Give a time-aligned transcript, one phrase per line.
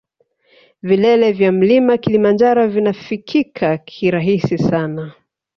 [0.81, 5.13] Vilele vya mlima kilimanjaro vinafikika kirahisi sana